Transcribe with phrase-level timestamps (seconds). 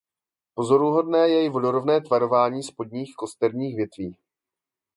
[0.53, 4.17] Pozoruhodné je i vodorovné tvarování spodních kosterních větví.